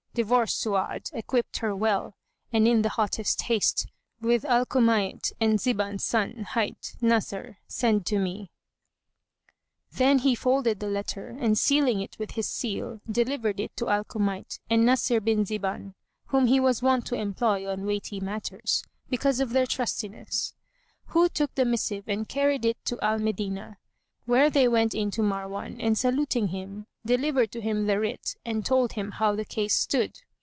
[0.13, 2.17] Divorce Su'ad, equip her well,
[2.51, 8.05] and in the hottest haste * With Al Kumayt and Ziban's son, hight Nasr, send
[8.07, 8.51] to me.
[9.93, 14.03] Then he folded the letter and, sealing it with his seal, delivered it to Al
[14.03, 15.93] Kumayt[FN#149] and Nasr bin Zibán
[16.25, 20.53] (whom he was wont to employ on weighty matters, because of their trustiness)
[21.05, 23.77] who took the missive and carried it to Al Medinah,
[24.25, 28.63] where they went in to Marwan and saluting him delivered to him the writ and
[28.63, 30.15] told him how the case stood.